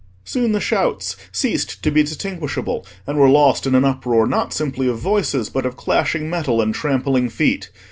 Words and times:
Soon 0.25 0.51
the 0.51 0.59
shouts 0.59 1.15
ceased 1.31 1.83
to 1.83 1.91
be 1.91 2.01
distinguishable, 2.01 2.83
and 3.05 3.19
were 3.19 3.29
lost 3.29 3.67
in 3.67 3.75
an 3.75 3.85
uproar 3.85 4.25
not 4.25 4.51
simply 4.51 4.87
of 4.87 4.97
voices, 4.97 5.47
but 5.47 5.63
of 5.63 5.77
clashing 5.77 6.27
metal 6.27 6.59
and 6.59 6.73
trampling 6.73 7.29
feet. 7.29 7.69